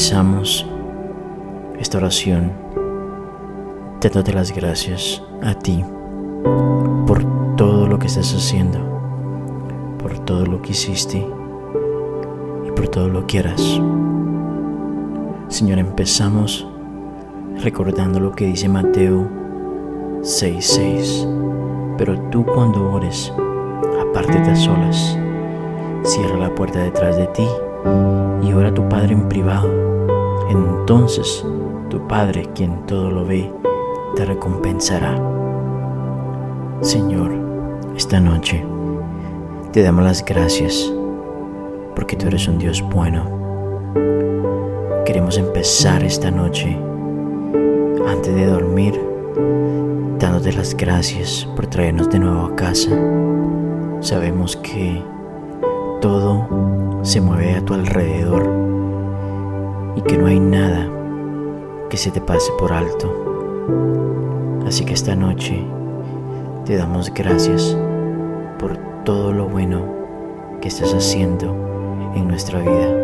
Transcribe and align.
Empezamos 0.00 0.66
esta 1.78 1.98
oración 1.98 2.52
dándote 4.00 4.32
las 4.32 4.50
gracias 4.50 5.22
a 5.42 5.52
ti 5.52 5.84
por 7.06 7.22
todo 7.56 7.86
lo 7.86 7.98
que 7.98 8.06
estás 8.06 8.32
haciendo, 8.32 8.78
por 9.98 10.18
todo 10.20 10.46
lo 10.46 10.62
que 10.62 10.70
hiciste 10.70 11.18
y 12.66 12.70
por 12.70 12.88
todo 12.88 13.08
lo 13.08 13.26
que 13.26 13.40
harás. 13.40 13.60
Señor, 15.48 15.78
empezamos 15.78 16.66
recordando 17.62 18.20
lo 18.20 18.32
que 18.32 18.46
dice 18.46 18.70
Mateo 18.70 19.28
6:6. 20.22 21.28
Pero 21.98 22.18
tú 22.30 22.46
cuando 22.46 22.90
ores, 22.90 23.30
apártate 24.00 24.50
a 24.50 24.56
solas, 24.56 25.18
cierra 26.04 26.38
la 26.38 26.54
puerta 26.54 26.78
detrás 26.78 27.18
de 27.18 27.26
ti 27.26 27.46
y 28.42 28.52
ora 28.52 28.68
a 28.68 28.74
tu 28.74 28.88
Padre 28.88 29.14
en 29.14 29.28
privado. 29.28 29.68
Entonces 30.50 31.44
tu 31.88 32.06
Padre, 32.06 32.48
quien 32.54 32.86
todo 32.86 33.10
lo 33.10 33.24
ve, 33.24 33.52
te 34.14 34.24
recompensará. 34.24 35.16
Señor, 36.80 37.32
esta 37.96 38.20
noche 38.20 38.64
te 39.72 39.82
damos 39.82 40.04
las 40.04 40.24
gracias 40.24 40.92
porque 41.94 42.16
tú 42.16 42.28
eres 42.28 42.48
un 42.48 42.58
Dios 42.58 42.82
bueno. 42.92 43.24
Queremos 45.04 45.36
empezar 45.38 46.02
esta 46.04 46.30
noche 46.30 46.78
antes 48.06 48.34
de 48.34 48.46
dormir 48.46 49.00
dándote 50.18 50.52
las 50.52 50.76
gracias 50.76 51.48
por 51.56 51.66
traernos 51.66 52.08
de 52.10 52.18
nuevo 52.18 52.46
a 52.46 52.56
casa. 52.56 52.90
Sabemos 54.00 54.56
que 54.56 55.02
todo 56.00 57.00
se 57.02 57.20
mueve 57.20 57.54
a 57.54 57.64
tu 57.64 57.74
alrededor 57.74 58.48
y 59.96 60.02
que 60.02 60.16
no 60.16 60.26
hay 60.26 60.40
nada 60.40 60.88
que 61.90 61.96
se 61.96 62.10
te 62.10 62.20
pase 62.20 62.50
por 62.58 62.72
alto. 62.72 63.12
Así 64.66 64.84
que 64.84 64.94
esta 64.94 65.14
noche 65.14 65.62
te 66.64 66.76
damos 66.76 67.12
gracias 67.12 67.76
por 68.58 68.76
todo 69.04 69.32
lo 69.32 69.46
bueno 69.46 69.84
que 70.60 70.68
estás 70.68 70.94
haciendo 70.94 71.54
en 72.14 72.28
nuestra 72.28 72.60
vida. 72.60 72.96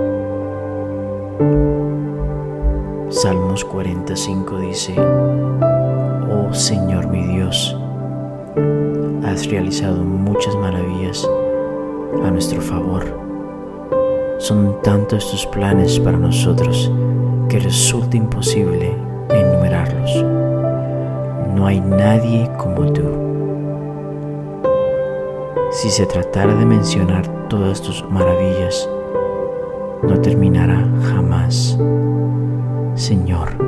Salmos 3.10 3.64
45 3.64 4.58
dice, 4.60 4.94
Oh 4.98 6.52
Señor 6.52 7.08
mi 7.08 7.22
Dios, 7.26 7.76
has 9.24 9.46
realizado 9.48 10.02
muchas 10.02 10.54
maravillas 10.56 11.28
a 12.24 12.30
nuestro 12.30 12.60
favor. 12.60 13.04
Son 14.38 14.80
tantos 14.82 15.30
tus 15.30 15.46
planes 15.46 15.98
para 15.98 16.18
nosotros 16.18 16.90
que 17.48 17.58
resulta 17.58 18.16
imposible 18.16 18.94
enumerarlos. 19.30 20.24
No 21.54 21.66
hay 21.66 21.80
nadie 21.80 22.50
como 22.58 22.92
tú. 22.92 23.02
Si 25.70 25.90
se 25.90 26.06
tratara 26.06 26.54
de 26.54 26.64
mencionar 26.64 27.48
todas 27.48 27.80
tus 27.82 28.04
maravillas, 28.10 28.88
no 30.02 30.20
terminará 30.20 30.86
jamás. 31.02 31.78
Señor, 32.94 33.62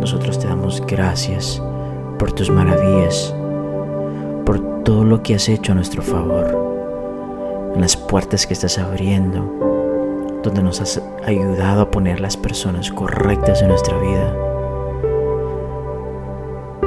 nosotros 0.00 0.38
te 0.38 0.46
damos 0.46 0.82
gracias 0.86 1.62
por 2.18 2.32
tus 2.32 2.50
maravillas, 2.50 3.34
por 4.44 4.82
todo 4.82 5.04
lo 5.04 5.22
que 5.22 5.34
has 5.34 5.48
hecho 5.48 5.72
a 5.72 5.74
nuestro 5.74 6.02
favor, 6.02 6.73
en 7.74 7.80
las 7.80 7.96
puertas 7.96 8.46
que 8.46 8.52
estás 8.52 8.78
abriendo, 8.78 10.40
donde 10.42 10.62
nos 10.62 10.80
has 10.80 11.02
ayudado 11.26 11.82
a 11.82 11.90
poner 11.90 12.20
las 12.20 12.36
personas 12.36 12.90
correctas 12.90 13.62
en 13.62 13.68
nuestra 13.68 13.98
vida. 13.98 14.34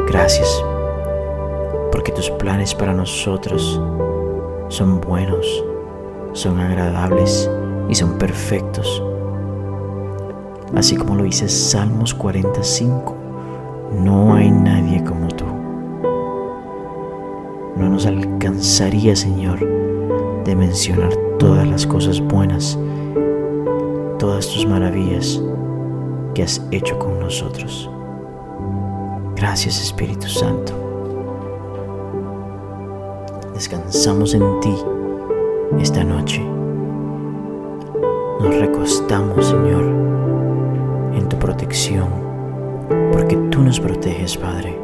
Gracias, 0.07 0.63
porque 1.91 2.13
tus 2.13 2.29
planes 2.31 2.73
para 2.73 2.93
nosotros 2.93 3.81
son 4.69 5.01
buenos, 5.01 5.45
son 6.31 6.59
agradables 6.59 7.49
y 7.89 7.95
son 7.95 8.17
perfectos. 8.17 9.03
Así 10.75 10.95
como 10.95 11.15
lo 11.15 11.23
dice 11.23 11.49
Salmos 11.49 12.13
45, 12.13 13.15
no 14.03 14.33
hay 14.33 14.51
nadie 14.51 15.03
como 15.03 15.27
tú. 15.27 15.45
No 17.75 17.89
nos 17.89 18.05
alcanzaría, 18.05 19.15
Señor, 19.15 19.86
de 20.47 20.55
mencionar 20.55 21.13
todas 21.37 21.67
las 21.67 21.85
cosas 21.85 22.21
buenas 22.21 22.79
todas 24.17 24.47
tus 24.47 24.65
maravillas 24.65 25.41
que 26.33 26.43
has 26.43 26.65
hecho 26.71 26.97
con 26.97 27.19
nosotros. 27.19 27.89
Gracias 29.35 29.81
Espíritu 29.81 30.27
Santo. 30.27 30.73
Descansamos 33.53 34.33
en 34.33 34.59
ti 34.61 34.73
esta 35.79 36.03
noche. 36.03 36.43
Nos 38.39 38.55
recostamos, 38.55 39.47
Señor, 39.47 39.83
en 41.13 41.27
tu 41.27 41.37
protección, 41.37 42.07
porque 43.11 43.35
tú 43.51 43.61
nos 43.61 43.79
proteges, 43.79 44.37
Padre. 44.37 44.79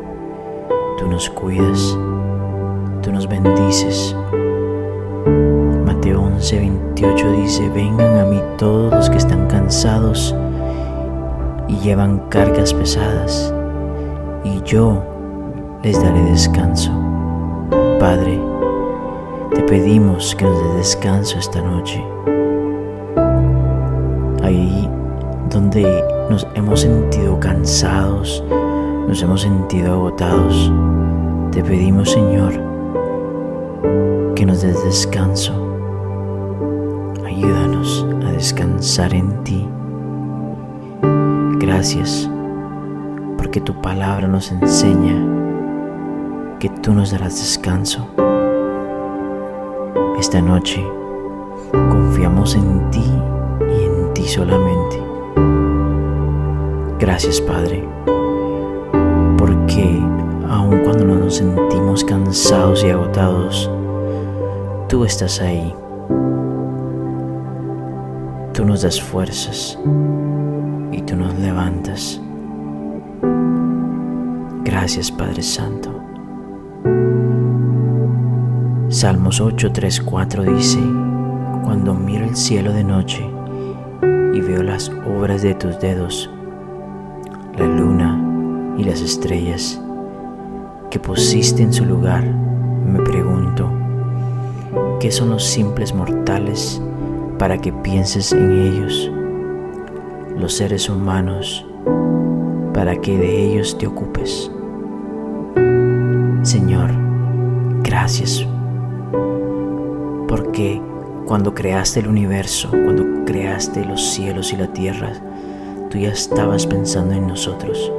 Tú 0.97 1.07
nos 1.07 1.29
cuidas, 1.29 1.97
tú 3.01 3.11
nos 3.11 3.27
bendices 3.27 4.15
11:28 6.43 7.41
dice, 7.41 7.69
vengan 7.69 8.17
a 8.17 8.25
mí 8.25 8.41
todos 8.57 8.91
los 8.91 9.09
que 9.09 9.15
están 9.15 9.47
cansados 9.47 10.35
y 11.69 11.77
llevan 11.77 12.19
cargas 12.27 12.73
pesadas, 12.73 13.53
y 14.43 14.61
yo 14.63 15.01
les 15.83 16.03
daré 16.03 16.21
descanso. 16.23 16.91
Padre, 17.97 18.41
te 19.55 19.63
pedimos 19.63 20.35
que 20.35 20.43
nos 20.43 20.61
des 20.63 20.75
descanso 20.75 21.39
esta 21.39 21.61
noche. 21.61 22.03
Ahí 24.43 24.89
donde 25.49 26.03
nos 26.29 26.45
hemos 26.55 26.81
sentido 26.81 27.39
cansados, 27.39 28.43
nos 29.07 29.23
hemos 29.23 29.43
sentido 29.43 29.93
agotados, 29.93 30.73
te 31.51 31.63
pedimos 31.63 32.11
Señor 32.11 32.51
que 34.35 34.45
nos 34.45 34.61
des 34.61 34.83
descanso 34.83 35.62
descansar 38.43 39.13
en 39.13 39.41
ti. 39.45 39.65
Gracias 41.59 42.29
porque 43.37 43.61
tu 43.61 43.73
palabra 43.81 44.27
nos 44.27 44.51
enseña 44.51 45.15
que 46.59 46.67
tú 46.67 46.93
nos 46.93 47.11
darás 47.11 47.37
descanso. 47.37 48.05
Esta 50.19 50.41
noche 50.41 50.85
confiamos 51.71 52.57
en 52.57 52.91
ti 52.91 53.05
y 53.61 53.85
en 53.85 54.13
ti 54.13 54.27
solamente. 54.27 55.01
Gracias 56.99 57.39
Padre, 57.39 57.87
porque 59.37 60.03
aun 60.49 60.81
cuando 60.83 61.05
nos 61.05 61.35
sentimos 61.35 62.03
cansados 62.03 62.83
y 62.83 62.89
agotados, 62.89 63.71
tú 64.89 65.05
estás 65.05 65.39
ahí 65.39 65.73
Tú 68.53 68.63
nos 68.65 68.83
das 68.83 69.01
fuerzas 69.01 69.79
y 70.91 71.01
tú 71.01 71.15
nos 71.15 71.33
levantas. 71.39 72.21
Gracias 74.63 75.11
Padre 75.11 75.41
Santo. 75.41 75.89
Salmos 78.89 79.41
8, 79.41 79.71
3, 79.71 80.01
4 80.01 80.43
dice, 80.43 80.79
Cuando 81.63 81.95
miro 81.95 82.25
el 82.25 82.35
cielo 82.35 82.71
de 82.71 82.83
noche 82.83 83.27
y 84.35 84.39
veo 84.39 84.61
las 84.61 84.91
obras 85.17 85.41
de 85.41 85.55
tus 85.55 85.79
dedos, 85.79 86.29
la 87.57 87.65
luna 87.65 88.75
y 88.77 88.83
las 88.83 89.01
estrellas 89.01 89.81
que 90.91 90.99
pusiste 90.99 91.63
en 91.63 91.73
su 91.73 91.85
lugar, 91.85 92.23
me 92.23 92.99
pregunto, 92.99 93.67
¿qué 94.99 95.11
son 95.11 95.31
los 95.31 95.43
simples 95.43 95.91
mortales 95.91 96.79
para 97.43 97.57
que 97.57 97.73
pienses 97.73 98.31
en 98.31 98.51
ellos, 98.53 99.11
los 100.37 100.53
seres 100.53 100.87
humanos, 100.87 101.67
para 102.73 102.95
que 102.95 103.17
de 103.17 103.47
ellos 103.47 103.77
te 103.77 103.85
ocupes. 103.85 104.49
Señor, 106.43 106.91
gracias, 107.83 108.47
porque 110.25 110.81
cuando 111.25 111.53
creaste 111.53 111.99
el 111.99 112.07
universo, 112.07 112.69
cuando 112.69 113.25
creaste 113.25 113.83
los 113.83 114.01
cielos 114.13 114.53
y 114.53 114.55
la 114.55 114.71
tierra, 114.71 115.11
tú 115.89 115.97
ya 115.97 116.13
estabas 116.13 116.65
pensando 116.65 117.13
en 117.13 117.27
nosotros. 117.27 117.91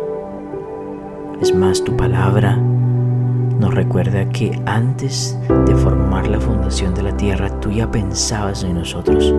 Es 1.43 1.55
más, 1.55 1.85
tu 1.85 1.95
palabra 1.95 2.59
nos 3.59 3.75
recuerda 3.75 4.29
que 4.31 4.61
antes 4.67 5.39
de 5.67 5.75
formar 5.75 6.27
la 6.29 6.41
fundación 6.41 6.95
de 6.95 7.03
la 7.03 7.17
tierra, 7.17 7.49
tú 7.61 7.71
ya 7.71 7.91
pensabas 7.91 8.65
en 8.65 8.75
nosotros. 8.75 9.35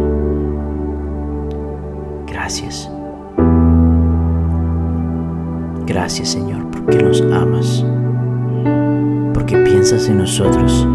Gracias. 2.27 2.89
Gracias 5.85 6.29
Señor 6.29 6.69
porque 6.71 7.01
nos 7.01 7.21
amas, 7.21 7.85
porque 9.33 9.57
piensas 9.57 10.09
en 10.09 10.17
nosotros, 10.17 10.87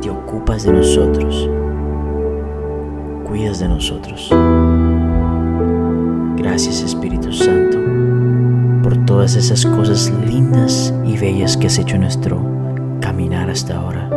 te 0.00 0.10
ocupas 0.10 0.64
de 0.64 0.72
nosotros, 0.72 1.48
cuidas 3.24 3.60
de 3.60 3.68
nosotros. 3.68 4.30
Gracias 6.36 6.82
Espíritu 6.82 7.32
Santo 7.32 7.75
todas 9.06 9.36
esas 9.36 9.64
cosas 9.64 10.12
lindas 10.26 10.92
y 11.04 11.16
bellas 11.16 11.56
que 11.56 11.68
has 11.68 11.78
hecho 11.78 11.96
nuestro 11.96 12.40
caminar 13.00 13.48
hasta 13.48 13.76
ahora. 13.76 14.10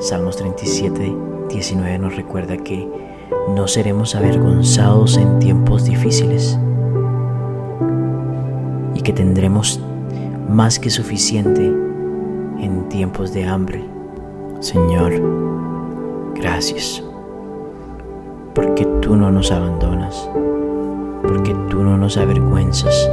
Salmos 0.00 0.36
37, 0.38 1.14
19 1.50 1.98
nos 1.98 2.16
recuerda 2.16 2.56
que 2.56 2.88
no 3.54 3.68
seremos 3.68 4.14
avergonzados 4.14 5.18
en 5.18 5.38
tiempos 5.38 5.84
difíciles 5.84 6.58
y 8.94 9.02
que 9.02 9.12
tendremos 9.12 9.80
más 10.48 10.78
que 10.78 10.90
suficiente 10.90 11.66
en 12.58 12.88
tiempos 12.88 13.32
de 13.32 13.44
hambre. 13.44 13.84
Señor, 14.60 15.12
gracias, 16.34 17.02
porque 18.54 18.86
tú 19.00 19.14
no 19.14 19.30
nos 19.30 19.50
abandonas, 19.52 20.28
porque 21.26 21.54
tú 21.68 21.82
no 21.82 21.96
nos 21.96 22.16
avergüenzas, 22.16 23.08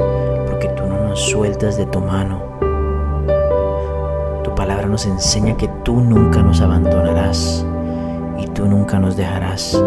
porque 0.48 0.68
tú 0.70 0.86
no 0.86 1.10
nos 1.10 1.20
sueltas 1.20 1.78
de 1.78 1.86
tu 1.86 2.00
mano. 2.02 2.42
Tu 4.44 4.54
palabra 4.56 4.88
nos 4.88 5.06
enseña 5.06 5.56
que 5.56 5.68
tú 5.84 6.02
nunca 6.02 6.42
nos 6.42 6.62
abandonarás 6.62 7.66
y 8.38 8.48
tú 8.48 8.66
nunca 8.66 9.00
nos 9.00 9.16
dejarás. 9.16 9.82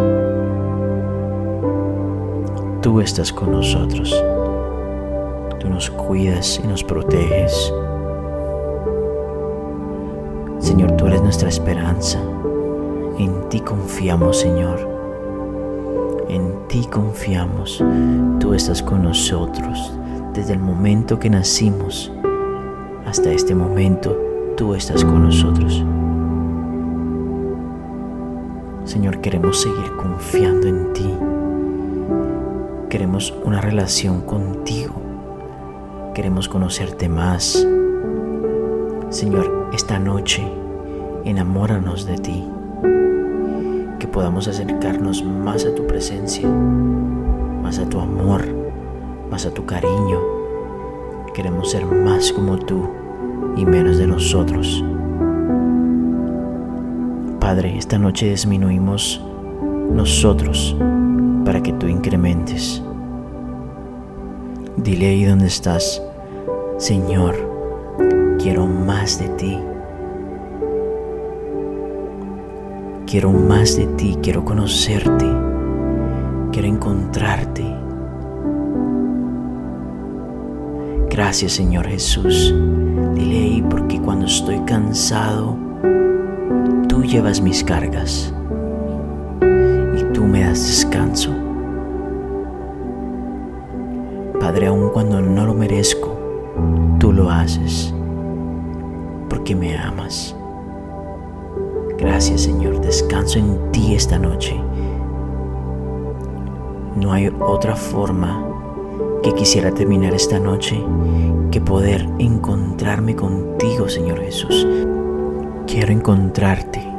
Tú 2.80 3.00
estás 3.00 3.32
con 3.32 3.52
nosotros. 3.52 4.12
Tú 5.58 5.68
nos 5.68 5.90
cuidas 5.90 6.60
y 6.62 6.66
nos 6.66 6.82
proteges. 6.82 7.72
Señor, 10.58 10.92
tú 10.92 11.06
eres 11.06 11.22
nuestra 11.22 11.48
esperanza. 11.48 12.20
En 13.18 13.48
ti 13.48 13.60
confiamos, 13.60 14.38
Señor. 14.38 14.91
En 16.32 16.66
ti 16.66 16.86
confiamos. 16.90 17.84
Tú 18.40 18.54
estás 18.54 18.82
con 18.82 19.02
nosotros. 19.02 19.92
Desde 20.32 20.54
el 20.54 20.60
momento 20.60 21.18
que 21.18 21.28
nacimos 21.28 22.10
hasta 23.04 23.30
este 23.30 23.54
momento, 23.54 24.16
tú 24.56 24.74
estás 24.74 25.04
con 25.04 25.24
nosotros. 25.24 25.84
Señor, 28.86 29.20
queremos 29.20 29.60
seguir 29.60 29.92
confiando 29.98 30.68
en 30.68 30.92
ti. 30.94 31.14
Queremos 32.88 33.34
una 33.44 33.60
relación 33.60 34.22
contigo. 34.22 34.94
Queremos 36.14 36.48
conocerte 36.48 37.10
más. 37.10 37.62
Señor, 39.10 39.68
esta 39.74 39.98
noche 39.98 40.42
enamóranos 41.26 42.06
de 42.06 42.16
ti. 42.16 42.51
Podamos 44.12 44.46
acercarnos 44.46 45.24
más 45.24 45.64
a 45.64 45.74
tu 45.74 45.86
presencia, 45.86 46.46
más 46.46 47.78
a 47.78 47.88
tu 47.88 47.98
amor, 47.98 48.42
más 49.30 49.46
a 49.46 49.54
tu 49.54 49.64
cariño. 49.64 50.20
Queremos 51.32 51.70
ser 51.70 51.86
más 51.86 52.30
como 52.30 52.58
tú 52.58 52.90
y 53.56 53.64
menos 53.64 53.96
de 53.96 54.06
nosotros. 54.06 54.84
Padre, 57.40 57.78
esta 57.78 57.98
noche 57.98 58.28
disminuimos 58.28 59.24
nosotros 59.90 60.76
para 61.46 61.62
que 61.62 61.72
tú 61.72 61.86
incrementes. 61.86 62.82
Dile 64.76 65.06
ahí 65.06 65.24
donde 65.24 65.46
estás, 65.46 66.02
Señor, 66.76 67.34
quiero 68.38 68.66
más 68.66 69.18
de 69.18 69.28
ti. 69.30 69.58
Quiero 73.12 73.30
más 73.30 73.76
de 73.76 73.88
ti, 73.88 74.16
quiero 74.22 74.42
conocerte, 74.42 75.26
quiero 76.50 76.66
encontrarte. 76.66 77.62
Gracias 81.10 81.52
Señor 81.52 81.88
Jesús. 81.88 82.54
Dile 83.14 83.36
ahí 83.36 83.64
porque 83.68 84.00
cuando 84.00 84.24
estoy 84.24 84.60
cansado, 84.60 85.58
llevas 87.12 87.42
mis 87.42 87.62
cargas 87.62 88.32
y 89.42 90.12
tú 90.14 90.24
me 90.24 90.40
das 90.40 90.66
descanso. 90.66 91.30
Padre, 94.40 94.68
aun 94.68 94.88
cuando 94.88 95.20
no 95.20 95.44
lo 95.44 95.52
merezco, 95.52 96.16
tú 96.98 97.12
lo 97.12 97.30
haces 97.30 97.92
porque 99.28 99.54
me 99.54 99.76
amas. 99.76 100.34
Gracias 102.02 102.42
Señor, 102.42 102.80
descanso 102.80 103.38
en 103.38 103.72
ti 103.72 103.94
esta 103.94 104.18
noche. 104.18 104.60
No 106.96 107.12
hay 107.12 107.32
otra 107.40 107.76
forma 107.76 108.44
que 109.22 109.32
quisiera 109.32 109.72
terminar 109.72 110.12
esta 110.12 110.38
noche 110.38 110.82
que 111.50 111.60
poder 111.60 112.06
encontrarme 112.18 113.16
contigo, 113.16 113.88
Señor 113.88 114.20
Jesús. 114.20 114.66
Quiero 115.66 115.92
encontrarte 115.92 116.92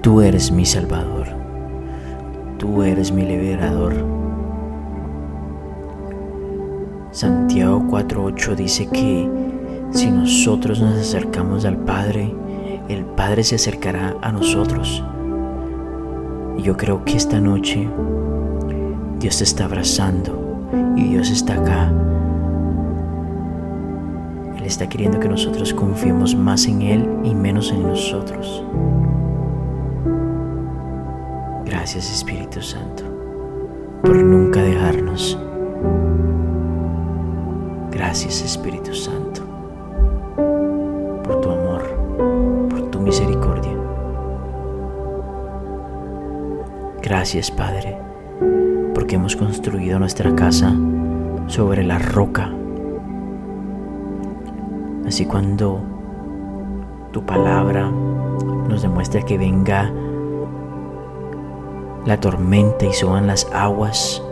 Tú 0.00 0.20
eres 0.20 0.52
mi 0.52 0.64
Salvador. 0.64 1.26
Tú 2.56 2.84
eres 2.84 3.10
mi 3.10 3.24
liberador. 3.24 3.94
Santiago 7.10 7.80
4.8 7.90 8.54
dice 8.54 8.86
que 8.86 9.28
si 9.90 10.10
nosotros 10.10 10.80
nos 10.80 10.94
acercamos 10.94 11.64
al 11.64 11.78
Padre, 11.78 12.32
el 12.88 13.04
Padre 13.04 13.44
se 13.44 13.56
acercará 13.56 14.16
a 14.22 14.32
nosotros. 14.32 15.04
Y 16.56 16.62
yo 16.62 16.76
creo 16.76 17.04
que 17.04 17.16
esta 17.16 17.40
noche 17.40 17.88
Dios 19.18 19.38
te 19.38 19.44
está 19.44 19.66
abrazando 19.66 20.68
y 20.96 21.04
Dios 21.04 21.30
está 21.30 21.54
acá. 21.54 21.92
Él 24.56 24.64
está 24.64 24.88
queriendo 24.88 25.20
que 25.20 25.28
nosotros 25.28 25.72
confiemos 25.72 26.34
más 26.34 26.66
en 26.66 26.82
Él 26.82 27.08
y 27.24 27.34
menos 27.34 27.70
en 27.70 27.82
nosotros. 27.82 28.64
Gracias 31.64 32.10
Espíritu 32.10 32.62
Santo 32.62 33.04
por 34.02 34.16
nunca 34.16 34.62
dejarnos. 34.62 35.38
Gracias 37.90 38.42
Espíritu 38.42 38.94
Santo 38.94 39.27
Gracias 47.18 47.50
Padre 47.50 47.98
porque 48.94 49.16
hemos 49.16 49.34
construido 49.34 49.98
nuestra 49.98 50.36
casa 50.36 50.72
sobre 51.48 51.82
la 51.82 51.98
roca. 51.98 52.52
Así 55.04 55.26
cuando 55.26 55.82
tu 57.10 57.26
palabra 57.26 57.90
nos 58.68 58.82
demuestra 58.82 59.22
que 59.22 59.36
venga 59.36 59.92
la 62.06 62.20
tormenta 62.20 62.86
y 62.86 62.92
suban 62.92 63.26
las 63.26 63.48
aguas 63.52 64.22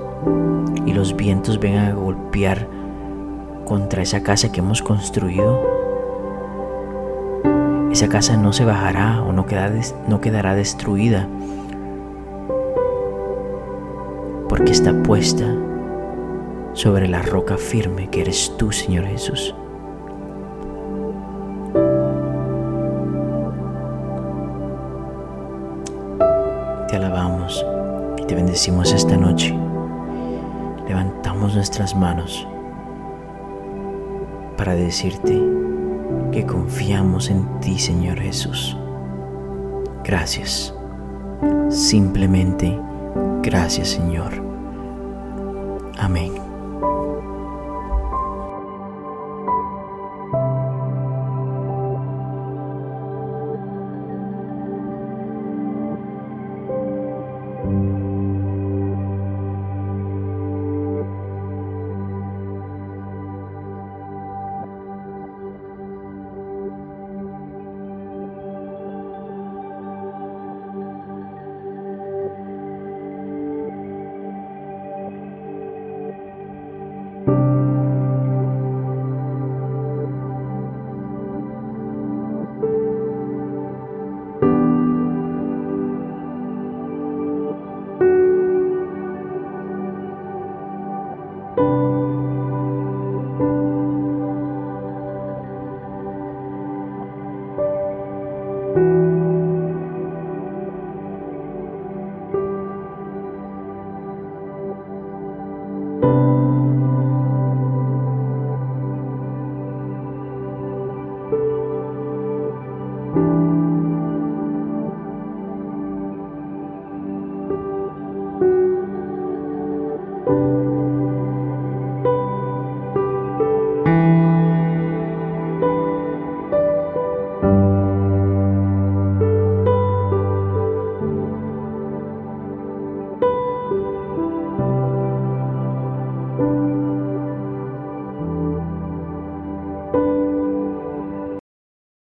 y 0.87 0.93
los 0.93 1.17
vientos 1.17 1.59
vengan 1.59 1.87
a 1.87 1.95
golpear 1.95 2.69
contra 3.65 4.03
esa 4.03 4.23
casa 4.23 4.53
que 4.53 4.61
hemos 4.61 4.81
construido, 4.81 5.61
esa 7.91 8.09
casa 8.09 8.37
no 8.37 8.53
se 8.53 8.65
bajará 8.65 9.23
o 9.23 9.33
no, 9.33 9.45
no 10.07 10.21
quedará 10.21 10.55
destruida 10.55 11.27
porque 14.57 14.73
está 14.73 14.95
puesta 15.03 15.45
sobre 16.73 17.09
la 17.09 17.21
roca 17.21 17.59
firme 17.59 18.09
que 18.09 18.23
eres 18.23 18.55
tú, 18.57 18.73
Señor 18.73 19.05
Jesús. 19.05 19.55
Te 26.89 26.97
alabamos 26.97 27.65
y 28.17 28.25
te 28.25 28.35
bendecimos 28.35 28.95
esta 28.95 29.17
noche. 29.17 29.55
Levantamos 30.89 31.55
nuestras 31.55 31.95
manos 31.95 32.49
para 34.57 34.75
decirte 34.75 35.39
que 36.33 36.47
confiamos 36.47 37.29
en 37.29 37.61
ti, 37.61 37.79
Señor 37.79 38.19
Jesús. 38.21 38.75
Gracias. 40.03 40.75
Simplemente 41.69 42.79
gracias, 43.43 43.89
Señor. 43.89 44.46
Amém. 45.99 46.46